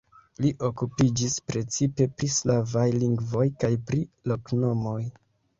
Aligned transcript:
Li 0.43 0.49
okupiĝis 0.67 1.35
precipe 1.51 2.09
pri 2.15 2.31
slavaj 2.37 2.87
lingvoj 3.05 3.47
kaj 3.65 3.73
pri 3.91 4.03
loknomoj. 4.33 5.01